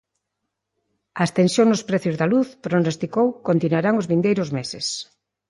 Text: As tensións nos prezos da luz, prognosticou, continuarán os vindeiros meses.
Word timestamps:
As 1.23 1.33
tensións 1.37 1.69
nos 1.71 1.85
prezos 1.89 2.15
da 2.17 2.29
luz, 2.33 2.47
prognosticou, 2.65 3.27
continuarán 3.49 3.99
os 4.01 4.09
vindeiros 4.11 4.49
meses. 4.57 4.85